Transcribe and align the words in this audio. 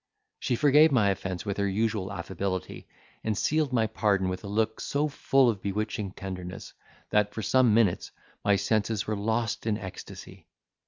She 0.39 0.55
forgave 0.55 0.91
my 0.91 1.11
offence 1.11 1.45
with 1.45 1.57
her 1.57 1.67
usual 1.67 2.11
affability, 2.11 2.87
and 3.23 3.37
sealed 3.37 3.71
my 3.71 3.85
pardon 3.85 4.29
with 4.29 4.43
a 4.43 4.47
look 4.47 4.79
so 4.81 5.07
full 5.07 5.47
of 5.47 5.61
bewitching 5.61 6.13
tenderness, 6.13 6.73
that, 7.11 7.35
for 7.35 7.43
some 7.43 7.75
minutes, 7.75 8.09
my 8.43 8.55
senses 8.55 9.05
were 9.05 9.15
lost 9.15 9.67
in 9.67 9.77
ecstacy! 9.77 10.47